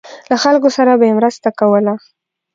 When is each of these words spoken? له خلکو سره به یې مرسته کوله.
له 0.29 0.35
خلکو 0.43 0.69
سره 0.77 0.91
به 0.99 1.05
یې 1.07 1.13
مرسته 1.19 1.49
کوله. 1.59 1.93